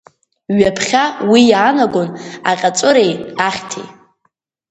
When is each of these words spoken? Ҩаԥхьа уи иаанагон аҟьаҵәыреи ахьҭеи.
Ҩаԥхьа 0.57 1.03
уи 1.31 1.41
иаанагон 1.51 2.09
аҟьаҵәыреи 2.51 3.13
ахьҭеи. 3.47 3.87